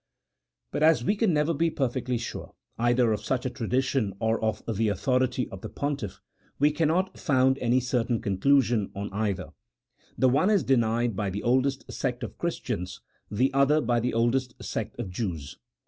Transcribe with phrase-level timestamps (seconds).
[0.71, 4.63] But as we can never be perfectly sure, either of such a tradition or of
[4.67, 6.19] the authority of the pontiff,
[6.57, 9.49] we can not found any certain conclusion on either:
[10.17, 14.15] the one is de nied by the oldest sect of Christians, the other by the
[14.15, 15.59] oldest sect of Jews.